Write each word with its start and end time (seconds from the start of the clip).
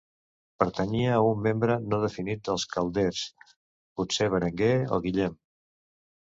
Pertanyia 0.61 1.11
a 1.17 1.27
un 1.31 1.43
membre 1.47 1.75
no 1.91 1.99
definit 2.03 2.41
dels 2.49 2.65
Calders, 2.71 3.21
potser 4.01 4.29
Berenguer 4.37 4.73
o 4.97 5.01
Guillem. 5.07 5.39